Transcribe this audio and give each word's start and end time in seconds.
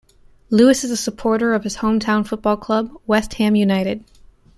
Lewis 0.49 0.83
is 0.83 0.89
a 0.89 0.97
supporter 0.97 1.53
of 1.53 1.63
his 1.63 1.75
home 1.75 1.99
town 1.99 2.23
football 2.23 2.57
club, 2.57 2.89
West 3.05 3.35
Ham 3.35 3.55
United. 3.55 4.03